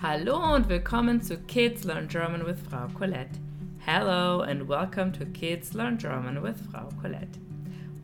Hallo 0.00 0.54
und 0.54 0.68
willkommen 0.68 1.20
zu 1.20 1.36
Kids 1.48 1.82
Learn 1.82 2.06
German 2.06 2.46
with 2.46 2.60
Frau 2.70 2.86
Colette. 2.86 3.40
Hello 3.84 4.42
and 4.42 4.68
welcome 4.68 5.10
to 5.12 5.24
Kids 5.26 5.74
Learn 5.74 5.98
German 5.98 6.40
with 6.40 6.56
Frau 6.70 6.88
Colette. 7.02 7.36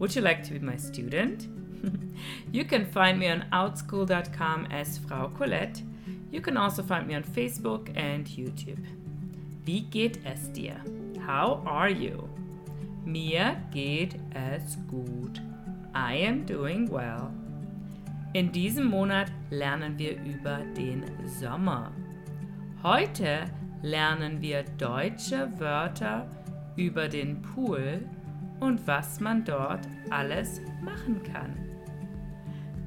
Would 0.01 0.17
you 0.17 0.21
like 0.21 0.43
to 0.43 0.55
be 0.55 0.59
my 0.59 0.77
student? 0.77 1.47
you 2.51 2.65
can 2.65 2.85
find 2.85 3.21
me 3.21 3.29
on 3.29 3.45
outschool.com 3.53 4.67
as 4.73 4.99
Frau 4.99 5.29
Colette. 5.29 5.85
You 6.33 6.41
can 6.41 6.57
also 6.57 6.83
find 6.83 7.07
me 7.07 7.15
on 7.15 7.23
Facebook 7.23 7.89
and 7.95 8.27
YouTube. 8.27 8.85
Wie 9.65 9.83
geht 9.83 10.19
es 10.25 10.49
dir? 10.49 10.75
How 11.25 11.63
are 11.65 11.91
you? 11.91 12.29
Mir 13.07 13.57
geht 13.71 14.17
es 14.35 14.79
gut. 14.91 15.41
I 15.95 16.15
am 16.15 16.45
doing 16.45 16.91
well. 16.91 17.33
In 18.35 18.51
diesem 18.51 18.87
Monat 18.87 19.31
lernen 19.51 19.97
wir 19.97 20.21
über 20.21 20.59
den 20.77 21.05
Sommer. 21.25 21.93
Heute 22.83 23.45
lernen 23.81 24.43
wir 24.43 24.65
deutsche 24.77 25.49
Wörter 25.61 26.27
über 26.75 27.07
den 27.07 27.41
Pool 27.43 28.01
und 28.59 28.85
was 28.89 29.21
man 29.21 29.45
dort 29.45 29.87
alles 30.11 30.61
machen 30.83 31.23
kann. 31.23 31.55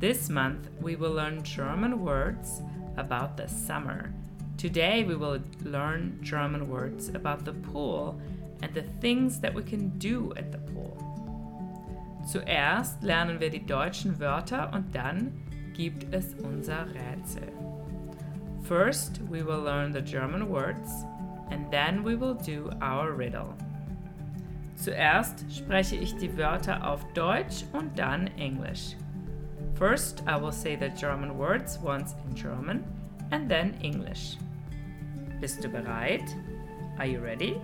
This 0.01 0.29
month 0.29 0.69
we 0.81 0.99
will 0.99 1.15
learn 1.15 1.41
German 1.43 1.97
words 1.97 2.61
about 2.97 3.41
the 3.41 3.47
summer. 3.47 4.09
Today 4.57 5.07
we 5.07 5.17
will 5.17 5.41
learn 5.63 6.19
German 6.21 6.67
words 6.67 7.09
about 7.15 7.45
the 7.45 7.53
pool 7.53 8.19
and 8.61 8.75
the 8.75 8.83
things 8.99 9.39
that 9.39 9.55
we 9.55 9.63
can 9.63 9.97
do 9.97 10.33
at 10.35 10.51
the 10.51 10.59
pool. 10.73 11.06
Zuerst 12.27 13.01
lernen 13.03 13.39
wir 13.39 13.49
die 13.49 13.65
deutschen 13.65 14.19
Wörter 14.19 14.73
und 14.73 14.93
dann 14.93 15.31
gibt 15.73 16.13
es 16.13 16.33
unser 16.33 16.85
Rätsel. 16.87 17.47
First, 18.63 19.21
we 19.29 19.45
will 19.45 19.63
learn 19.63 19.93
the 19.93 20.01
German 20.01 20.49
words 20.49 21.05
and 21.51 21.71
then 21.71 22.03
we 22.03 22.19
will 22.19 22.35
do 22.35 22.69
our 22.81 23.17
riddle. 23.17 23.53
Zuerst 24.75 25.45
spreche 25.49 25.95
ich 25.95 26.17
die 26.17 26.37
Wörter 26.37 26.85
auf 26.85 27.01
Deutsch 27.13 27.63
und 27.71 27.97
dann 27.97 28.27
Englisch. 28.37 28.97
First, 29.75 30.21
I 30.27 30.35
will 30.41 30.51
say 30.51 30.77
the 30.77 30.89
German 30.89 31.37
words 31.37 31.79
once 31.81 32.13
in 32.27 32.35
German 32.35 32.83
and 33.31 33.47
then 33.47 33.73
English. 33.81 34.37
Bist 35.39 35.63
du 35.63 35.69
bereit? 35.69 36.35
Are 36.97 37.07
you 37.07 37.21
ready? 37.21 37.55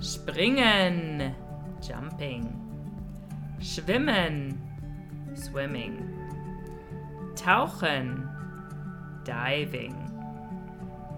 Springen, 0.00 1.34
jumping. 1.82 2.67
Schwimmen, 3.60 4.56
swimming. 5.34 6.14
Tauchen, 7.34 8.28
diving. 9.24 9.96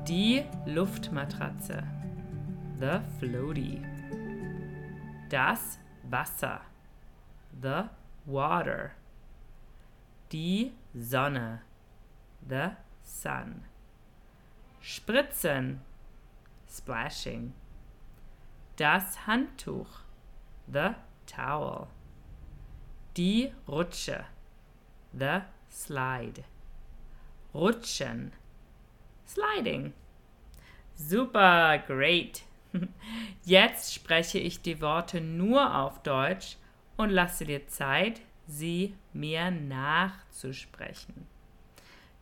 Die 0.07 0.47
Luftmatratze, 0.67 1.85
the 2.79 3.03
floaty. 3.19 3.85
Das 5.29 5.79
Wasser, 6.09 6.63
the 7.61 7.91
water. 8.25 8.93
Die 10.31 10.73
Sonne, 10.95 11.61
the 12.49 12.71
sun. 13.03 13.65
Spritzen, 14.81 15.81
splashing. 16.67 17.53
Das 18.77 19.27
Handtuch, 19.27 20.05
the 20.67 20.95
towel. 21.27 21.89
Die 23.21 23.53
Rutsche. 23.69 24.25
The 25.13 25.43
slide. 25.69 26.43
Rutschen. 27.53 28.33
Sliding. 29.27 29.93
Super, 30.95 31.83
great. 31.87 32.45
Jetzt 33.45 33.93
spreche 33.93 34.39
ich 34.39 34.63
die 34.63 34.81
Worte 34.81 35.21
nur 35.21 35.77
auf 35.77 36.03
Deutsch 36.03 36.57
und 36.97 37.11
lasse 37.11 37.45
dir 37.45 37.67
Zeit, 37.67 38.23
sie 38.47 38.95
mir 39.13 39.51
nachzusprechen. 39.51 41.27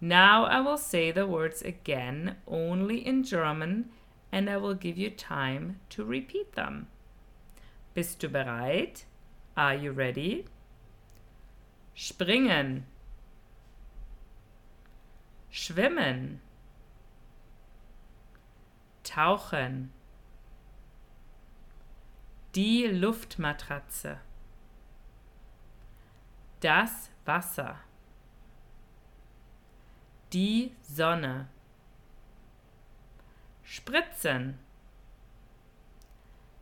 Now 0.01 0.47
I 0.47 0.61
will 0.65 0.79
say 0.79 1.13
the 1.13 1.29
words 1.29 1.63
again 1.63 2.35
only 2.45 2.99
in 3.07 3.23
German 3.23 3.91
and 4.33 4.51
I 4.51 4.57
will 4.57 4.75
give 4.75 4.99
you 4.99 5.11
time 5.11 5.77
to 5.91 6.03
repeat 6.03 6.55
them. 6.57 6.89
Bist 7.95 8.21
du 8.21 8.29
bereit? 8.29 9.07
Are 9.55 9.77
you 9.77 9.93
ready? 9.93 10.47
Springen, 11.99 12.87
schwimmen, 15.51 16.41
tauchen, 19.03 19.93
die 22.55 22.87
Luftmatratze, 22.87 24.21
das 26.61 27.11
Wasser, 27.25 27.81
die 30.33 30.77
Sonne, 30.83 31.49
spritzen, 33.65 34.57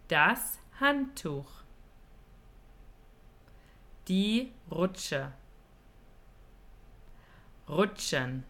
das 0.08 0.58
Handtuch, 0.80 1.65
die 4.08 4.52
Rutsche. 4.70 5.32
Rutschen. 7.68 8.44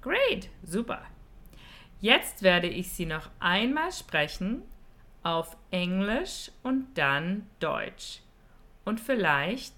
Great, 0.00 0.48
super. 0.62 1.02
Jetzt 2.00 2.42
werde 2.42 2.68
ich 2.68 2.92
sie 2.92 3.06
noch 3.06 3.30
einmal 3.40 3.92
sprechen 3.92 4.62
auf 5.22 5.56
Englisch 5.70 6.50
und 6.62 6.96
dann 6.96 7.46
Deutsch. 7.60 8.20
Und 8.84 9.00
vielleicht 9.00 9.74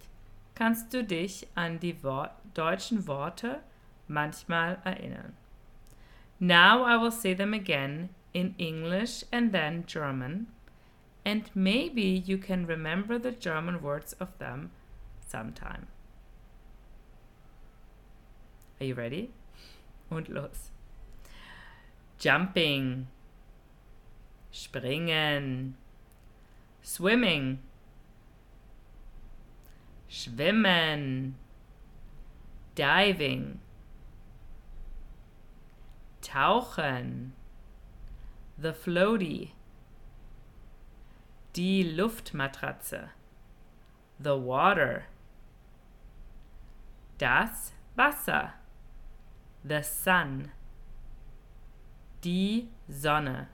kannst 0.55 0.93
du 0.93 1.03
dich 1.03 1.49
an 1.55 1.81
die 1.81 2.05
Wor 2.05 2.31
deutschen 2.55 3.07
Worte 3.07 3.61
manchmal 4.07 4.79
erinnern. 4.85 5.37
Now 6.39 6.85
I 6.87 7.01
will 7.01 7.11
say 7.11 7.35
them 7.35 7.55
again 7.55 8.11
in 8.33 8.55
English 8.59 9.25
and 9.33 9.53
then 9.53 9.85
German 9.87 10.49
and 11.25 11.51
maybe 11.55 12.03
you 12.03 12.39
can 12.39 12.67
remember 12.67 13.19
the 13.19 13.33
German 13.33 13.83
words 13.83 14.15
of 14.15 14.39
them 14.39 14.71
sometime. 15.27 15.89
Are 18.81 18.87
you 18.87 18.95
ready? 18.95 19.31
Und 20.11 20.29
los. 20.29 20.71
Jumping. 22.19 23.09
Springen. 24.53 25.75
Swimming. 26.83 27.59
Schwimmen. 30.09 31.35
Diving. 32.75 33.61
Tauchen. 36.23 37.31
The 38.59 38.73
floaty 38.73 39.51
Die 41.57 41.83
Luftmatratze. 41.83 43.11
The 44.21 44.31
water. 44.31 45.03
Das 47.19 47.73
Wasser. 47.97 48.53
The 49.65 49.83
sun. 49.83 50.53
Die 52.23 52.69
Sonne. 52.89 53.49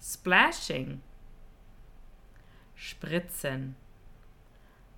Splashing. 0.00 1.02
Spritzen. 2.74 3.74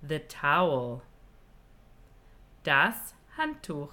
The 0.01 0.19
towel. 0.19 1.01
Das 2.63 3.13
Handtuch. 3.35 3.91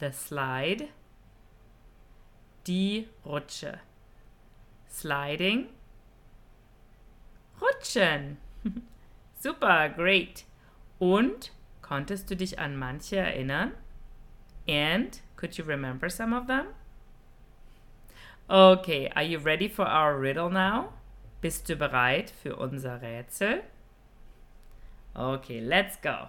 The 0.00 0.10
slide. 0.10 0.88
Die 2.66 3.08
Rutsche. 3.24 3.78
Sliding 4.88 5.68
Super, 9.40 9.88
great. 9.88 10.44
Und 10.98 11.52
konntest 11.82 12.30
du 12.30 12.36
dich 12.36 12.58
an 12.58 12.76
manche 12.76 13.16
erinnern? 13.16 13.72
And 14.68 15.20
could 15.36 15.56
you 15.56 15.64
remember 15.64 16.08
some 16.10 16.32
of 16.32 16.46
them? 16.46 16.66
Okay, 18.48 19.08
are 19.14 19.22
you 19.22 19.38
ready 19.38 19.68
for 19.68 19.86
our 19.86 20.18
riddle 20.18 20.50
now? 20.50 20.92
Bist 21.40 21.68
du 21.68 21.76
bereit 21.76 22.30
für 22.30 22.56
unser 22.56 23.00
Rätsel? 23.00 23.62
Okay, 25.14 25.60
let's 25.60 25.96
go. 25.96 26.28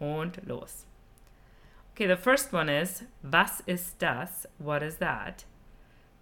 Und 0.00 0.46
los. 0.46 0.86
Okay, 1.92 2.06
the 2.06 2.16
first 2.16 2.52
one 2.52 2.68
is 2.68 3.04
Was 3.22 3.60
ist 3.66 3.98
das? 3.98 4.46
What 4.58 4.82
is 4.82 4.98
that? 4.98 5.44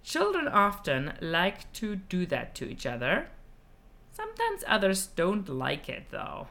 Children 0.02 0.48
often 0.48 1.12
like 1.20 1.70
to 1.74 1.96
do 1.96 2.26
that 2.26 2.54
to 2.54 2.64
each 2.64 2.86
other. 2.86 3.28
Sometimes 4.16 4.64
others 4.66 5.06
don't 5.08 5.48
like 5.48 5.88
it 5.90 6.06
though. 6.10 6.48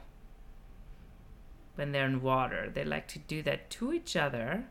when 1.76 1.92
they're 1.92 2.06
in 2.06 2.22
water. 2.22 2.70
They 2.74 2.84
like 2.84 3.08
to 3.10 3.20
do 3.20 3.42
that 3.44 3.70
to 3.72 3.94
each 3.94 4.16
other, 4.16 4.66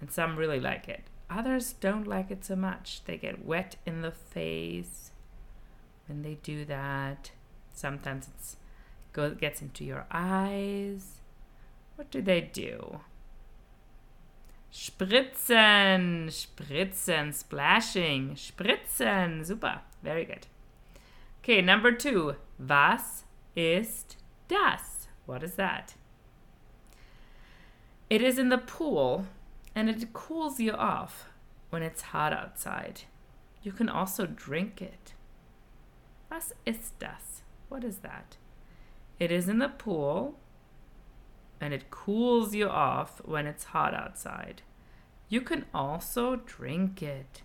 and 0.00 0.10
some 0.10 0.36
really 0.36 0.60
like 0.60 0.88
it. 0.88 1.04
Others 1.28 1.74
don't 1.74 2.06
like 2.06 2.30
it 2.30 2.44
so 2.44 2.56
much. 2.56 3.02
They 3.04 3.16
get 3.16 3.44
wet 3.44 3.76
in 3.86 4.02
the 4.02 4.10
face 4.10 5.10
when 6.08 6.22
they 6.22 6.38
do 6.42 6.64
that. 6.64 7.30
Sometimes 7.72 8.28
it's 8.34 8.56
go 9.12 9.30
gets 9.30 9.62
into 9.62 9.84
your 9.84 10.06
eyes. 10.10 11.20
What 11.96 12.10
do 12.10 12.22
they 12.22 12.40
do? 12.40 13.00
Spritzen, 14.72 16.28
spritzen, 16.28 17.34
splashing, 17.34 18.34
spritzen. 18.34 19.44
Super, 19.44 19.80
very 20.02 20.24
good. 20.24 20.46
Okay, 21.42 21.62
number 21.62 21.90
two. 21.90 22.36
Was 22.58 23.24
ist 23.56 24.16
das? 24.48 25.08
What 25.24 25.42
is 25.42 25.54
that? 25.54 25.94
It 28.10 28.20
is 28.20 28.38
in 28.38 28.50
the 28.50 28.58
pool 28.58 29.26
and 29.74 29.88
it 29.88 30.12
cools 30.12 30.60
you 30.60 30.72
off 30.72 31.30
when 31.70 31.82
it's 31.82 32.02
hot 32.02 32.34
outside. 32.34 33.02
You 33.62 33.72
can 33.72 33.88
also 33.88 34.26
drink 34.26 34.82
it. 34.82 35.14
Was 36.30 36.52
ist 36.66 36.98
das? 36.98 37.42
What 37.70 37.84
is 37.84 37.98
that? 37.98 38.36
It 39.18 39.32
is 39.32 39.48
in 39.48 39.60
the 39.60 39.68
pool 39.68 40.34
and 41.58 41.72
it 41.72 41.90
cools 41.90 42.54
you 42.54 42.68
off 42.68 43.22
when 43.24 43.46
it's 43.46 43.64
hot 43.64 43.94
outside. 43.94 44.60
You 45.30 45.40
can 45.40 45.64
also 45.72 46.36
drink 46.36 47.02
it. 47.02 47.42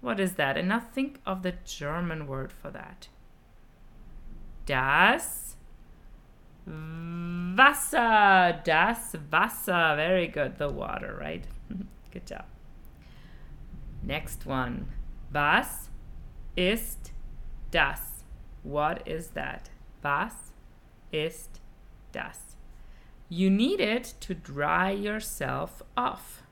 What 0.00 0.18
is 0.18 0.34
that? 0.34 0.56
And 0.56 0.68
now 0.68 0.80
think 0.80 1.20
of 1.26 1.42
the 1.42 1.54
German 1.64 2.26
word 2.26 2.52
for 2.52 2.70
that. 2.70 3.08
Das 4.66 5.56
Wasser. 6.66 8.60
Das 8.64 9.14
Wasser. 9.30 9.94
Very 9.96 10.28
good. 10.28 10.58
The 10.58 10.68
water, 10.68 11.16
right? 11.20 11.44
good 12.12 12.26
job. 12.26 12.44
Next 14.02 14.46
one. 14.46 14.92
Was 15.32 15.90
ist 16.56 17.12
das? 17.70 18.24
What 18.62 19.06
is 19.06 19.28
that? 19.28 19.70
Was 20.02 20.52
ist 21.12 21.60
das? 22.12 22.56
You 23.28 23.50
need 23.50 23.80
it 23.80 24.14
to 24.20 24.34
dry 24.34 24.90
yourself 24.90 25.82
off. 25.96 26.42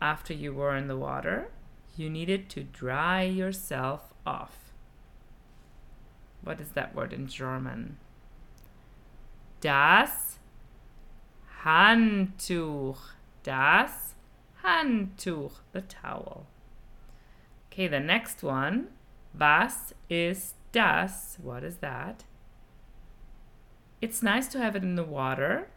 After 0.00 0.34
you 0.34 0.52
were 0.52 0.76
in 0.76 0.88
the 0.88 0.96
water, 0.96 1.50
you 1.96 2.10
needed 2.10 2.48
to 2.50 2.64
dry 2.64 3.22
yourself 3.22 4.12
off. 4.26 4.72
What 6.42 6.60
is 6.60 6.70
that 6.70 6.94
word 6.94 7.12
in 7.12 7.26
German? 7.26 7.98
Das 9.60 10.38
Handtuch. 11.62 12.98
Das 13.42 14.14
Handtuch. 14.62 15.60
The 15.72 15.80
towel. 15.80 16.46
Okay, 17.72 17.88
the 17.88 18.00
next 18.00 18.42
one. 18.42 18.88
Was 19.38 19.94
ist 20.10 20.54
das? 20.72 21.38
What 21.42 21.64
is 21.64 21.78
that? 21.78 22.24
It's 24.00 24.22
nice 24.22 24.48
to 24.48 24.58
have 24.58 24.76
it 24.76 24.82
in 24.82 24.96
the 24.96 25.02
water, 25.02 25.68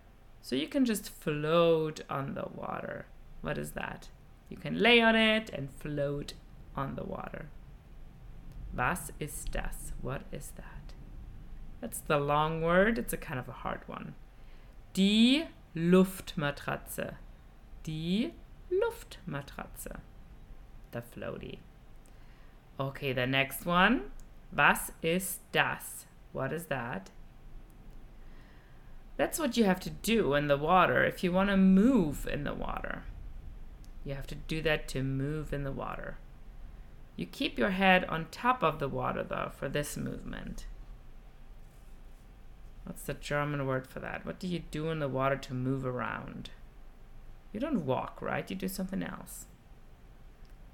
so 0.41 0.55
you 0.55 0.67
can 0.67 0.83
just 0.83 1.09
float 1.09 2.01
on 2.09 2.33
the 2.33 2.47
water. 2.53 3.05
What 3.41 3.57
is 3.57 3.71
that? 3.71 4.09
You 4.49 4.57
can 4.57 4.79
lay 4.79 5.01
on 5.01 5.15
it 5.15 5.49
and 5.49 5.69
float 5.71 6.33
on 6.75 6.95
the 6.95 7.03
water. 7.03 7.49
Was 8.73 9.11
ist 9.19 9.51
das? 9.51 9.93
What 10.01 10.21
is 10.31 10.51
that? 10.55 10.93
That's 11.81 11.99
the 11.99 12.19
long 12.19 12.61
word. 12.61 12.97
It's 12.97 13.13
a 13.13 13.17
kind 13.17 13.39
of 13.39 13.47
a 13.49 13.63
hard 13.63 13.81
one. 13.87 14.15
Die 14.93 15.47
Luftmatratze. 15.75 17.15
Die 17.83 18.33
Luftmatratze. 18.71 19.99
The 20.91 21.01
floaty. 21.01 21.59
Okay, 22.79 23.13
the 23.13 23.27
next 23.27 23.65
one. 23.65 24.11
Was 24.55 24.91
ist 25.01 25.41
das? 25.51 26.05
What 26.31 26.53
is 26.53 26.65
that? 26.65 27.09
That's 29.17 29.39
what 29.39 29.57
you 29.57 29.65
have 29.65 29.79
to 29.81 29.89
do 29.89 30.35
in 30.35 30.47
the 30.47 30.57
water 30.57 31.03
if 31.03 31.23
you 31.23 31.31
want 31.31 31.49
to 31.49 31.57
move 31.57 32.27
in 32.27 32.43
the 32.43 32.53
water. 32.53 33.03
You 34.07 34.15
have 34.15 34.27
to 34.27 34.35
do 34.35 34.61
that 34.61 34.87
to 34.89 35.03
move 35.03 35.51
in 35.51 35.65
the 35.65 35.71
water. 35.71 36.17
You 37.17 37.25
keep 37.25 37.59
your 37.59 37.71
head 37.71 38.05
on 38.05 38.27
top 38.31 38.63
of 38.63 38.79
the 38.79 38.87
water 38.87 39.21
though 39.21 39.51
for 39.53 39.67
this 39.67 39.97
movement. 39.97 40.65
What's 42.85 43.03
the 43.03 43.15
German 43.15 43.67
word 43.67 43.85
for 43.85 43.99
that? 43.99 44.25
What 44.25 44.39
do 44.39 44.47
you 44.47 44.59
do 44.71 44.89
in 44.91 44.99
the 44.99 45.09
water 45.09 45.35
to 45.35 45.53
move 45.53 45.85
around? 45.85 46.51
You 47.51 47.59
don't 47.59 47.85
walk, 47.85 48.21
right? 48.21 48.49
You 48.49 48.55
do 48.55 48.69
something 48.69 49.03
else. 49.03 49.47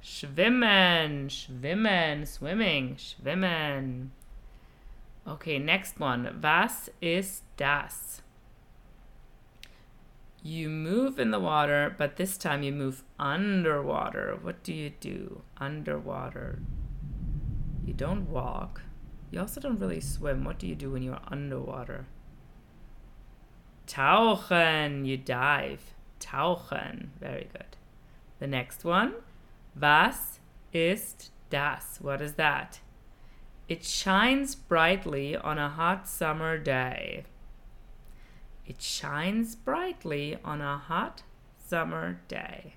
Schwimmen, 0.04 1.28
schwimmen, 1.28 2.28
swimming, 2.28 2.98
schwimmen. 2.98 4.10
Okay, 5.28 5.58
next 5.58 6.00
one. 6.00 6.40
Was 6.40 6.90
ist 7.02 7.42
das? 7.58 8.22
You 10.46 10.68
move 10.68 11.20
in 11.20 11.32
the 11.32 11.40
water, 11.40 11.96
but 11.98 12.18
this 12.18 12.38
time 12.38 12.64
you 12.64 12.74
move 12.74 13.06
underwater. 13.18 14.38
What 14.42 14.62
do 14.62 14.74
you 14.74 14.90
do 14.90 15.42
underwater? 15.56 16.60
You 17.86 17.94
don't 17.94 18.30
walk. 18.30 18.82
You 19.32 19.40
also 19.40 19.62
don't 19.62 19.80
really 19.80 20.02
swim. 20.02 20.44
What 20.44 20.60
do 20.60 20.68
you 20.68 20.76
do 20.76 20.92
when 20.92 21.02
you're 21.02 21.22
underwater? 21.32 22.08
Tauchen. 23.88 25.06
You 25.06 25.16
dive. 25.16 25.94
Tauchen. 26.20 27.08
Very 27.22 27.48
good. 27.54 27.78
The 28.40 28.48
next 28.48 28.84
one. 28.84 29.14
Was 29.80 30.40
ist 30.74 31.32
das? 31.50 32.00
What 32.02 32.22
is 32.22 32.34
that? 32.34 32.82
It 33.70 33.86
shines 33.86 34.56
brightly 34.56 35.38
on 35.38 35.58
a 35.58 35.70
hot 35.70 36.06
summer 36.06 36.58
day. 36.58 37.24
It 38.66 38.82
shines 38.82 39.56
brightly 39.56 40.38
on 40.44 40.62
a 40.62 40.78
hot 40.78 41.24
summer 41.58 42.22
day. 42.28 42.76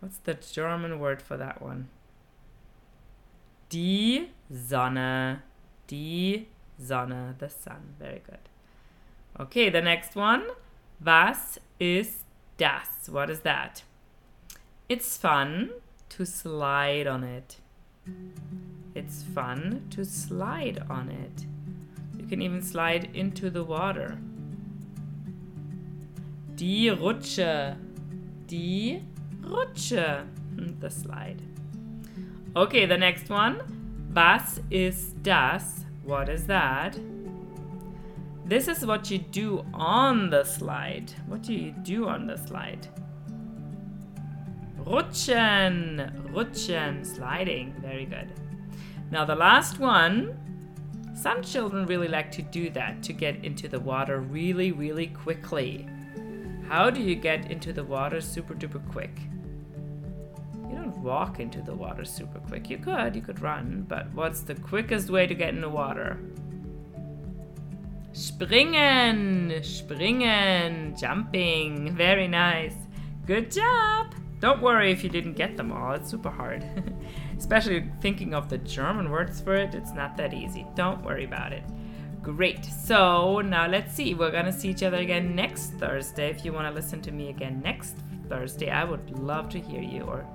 What's 0.00 0.18
the 0.18 0.34
German 0.34 0.98
word 0.98 1.20
for 1.20 1.36
that 1.36 1.60
one? 1.60 1.88
Die 3.68 4.28
Sonne. 4.52 5.42
Die 5.86 6.46
Sonne, 6.80 7.34
the 7.38 7.48
sun. 7.48 7.94
Very 7.98 8.22
good. 8.24 8.48
Okay, 9.38 9.68
the 9.70 9.82
next 9.82 10.16
one. 10.16 10.44
Was 11.04 11.58
ist 11.78 12.24
das? 12.56 13.08
What 13.08 13.30
is 13.30 13.40
that? 13.40 13.82
It's 14.88 15.16
fun 15.16 15.70
to 16.10 16.26
slide 16.26 17.06
on 17.06 17.24
it. 17.24 17.56
It's 18.94 19.22
fun 19.22 19.86
to 19.90 20.04
slide 20.04 20.82
on 20.90 21.08
it. 21.08 21.46
You 22.18 22.26
can 22.26 22.42
even 22.42 22.60
slide 22.60 23.10
into 23.14 23.50
the 23.50 23.64
water. 23.64 24.18
Die 26.60 26.90
Rutsche. 26.90 27.74
Die 28.50 29.00
Rutsche. 29.42 30.26
Hm, 30.54 30.76
the 30.78 30.90
slide. 30.90 31.40
Okay, 32.54 32.84
the 32.84 32.98
next 32.98 33.30
one. 33.30 33.62
Was 34.12 34.60
ist 34.68 35.16
das? 35.22 35.86
What 36.04 36.28
is 36.28 36.46
that? 36.48 37.00
This 38.44 38.68
is 38.68 38.84
what 38.84 39.10
you 39.10 39.20
do 39.20 39.64
on 39.72 40.28
the 40.28 40.44
slide. 40.44 41.10
What 41.28 41.40
do 41.40 41.54
you 41.54 41.72
do 41.82 42.06
on 42.06 42.26
the 42.26 42.36
slide? 42.36 42.88
Rutschen. 44.84 46.12
Rutschen. 46.30 47.06
Sliding. 47.06 47.74
Very 47.80 48.04
good. 48.04 48.34
Now, 49.10 49.24
the 49.24 49.34
last 49.34 49.78
one. 49.78 50.36
Some 51.14 51.42
children 51.42 51.86
really 51.86 52.08
like 52.08 52.30
to 52.32 52.42
do 52.42 52.68
that 52.70 53.02
to 53.04 53.14
get 53.14 53.46
into 53.46 53.66
the 53.66 53.80
water 53.80 54.20
really, 54.20 54.72
really 54.72 55.06
quickly. 55.06 55.86
How 56.70 56.88
do 56.88 57.02
you 57.02 57.16
get 57.16 57.50
into 57.50 57.72
the 57.72 57.82
water 57.82 58.20
super 58.20 58.54
duper 58.54 58.80
quick? 58.92 59.18
You 60.68 60.76
don't 60.76 60.96
walk 60.98 61.40
into 61.40 61.60
the 61.62 61.74
water 61.74 62.04
super 62.04 62.38
quick. 62.38 62.70
You 62.70 62.78
could, 62.78 63.16
you 63.16 63.22
could 63.22 63.40
run, 63.42 63.84
but 63.88 64.08
what's 64.14 64.42
the 64.42 64.54
quickest 64.54 65.10
way 65.10 65.26
to 65.26 65.34
get 65.34 65.48
in 65.48 65.62
the 65.62 65.68
water? 65.68 66.20
Springen, 68.12 69.52
springen, 69.62 70.96
jumping. 70.96 71.92
Very 71.96 72.28
nice. 72.28 72.76
Good 73.26 73.50
job. 73.50 74.14
Don't 74.38 74.62
worry 74.62 74.92
if 74.92 75.02
you 75.02 75.10
didn't 75.10 75.34
get 75.34 75.56
them 75.56 75.72
all. 75.72 75.94
It's 75.94 76.08
super 76.08 76.30
hard. 76.30 76.64
Especially 77.36 77.90
thinking 78.00 78.32
of 78.32 78.48
the 78.48 78.58
German 78.58 79.10
words 79.10 79.40
for 79.40 79.56
it, 79.56 79.74
it's 79.74 79.92
not 79.92 80.16
that 80.18 80.32
easy. 80.32 80.64
Don't 80.76 81.02
worry 81.02 81.24
about 81.24 81.52
it. 81.52 81.64
Great. 82.22 82.64
So 82.64 83.40
now 83.40 83.66
let's 83.66 83.94
see. 83.94 84.14
We're 84.14 84.30
going 84.30 84.44
to 84.44 84.52
see 84.52 84.68
each 84.68 84.82
other 84.82 84.98
again 84.98 85.34
next 85.34 85.72
Thursday. 85.74 86.28
If 86.28 86.44
you 86.44 86.52
want 86.52 86.68
to 86.68 86.74
listen 86.74 87.00
to 87.02 87.12
me 87.12 87.30
again 87.30 87.60
next 87.62 87.96
Thursday, 88.28 88.70
I 88.70 88.84
would 88.84 89.18
love 89.18 89.48
to 89.50 89.60
hear 89.60 89.80
you 89.80 90.02
or 90.02 90.26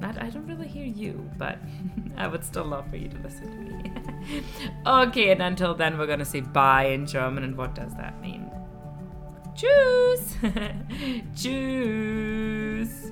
Not, 0.00 0.22
I 0.22 0.30
don't 0.30 0.46
really 0.46 0.68
hear 0.68 0.86
you, 0.86 1.28
but 1.38 1.58
I 2.16 2.26
would 2.28 2.44
still 2.44 2.64
love 2.64 2.88
for 2.90 2.96
you 2.96 3.08
to 3.08 3.18
listen 3.18 3.50
to 3.50 3.58
me. 3.58 3.92
okay, 4.86 5.32
and 5.32 5.42
until 5.42 5.74
then, 5.74 5.98
we're 5.98 6.06
gonna 6.06 6.24
say 6.24 6.40
bye 6.40 6.86
in 6.86 7.06
German, 7.06 7.42
and 7.42 7.56
what 7.56 7.74
does 7.74 7.94
that 7.96 8.20
mean? 8.20 8.48
Tschüss! 9.54 10.36
Tschüss! 11.34 13.10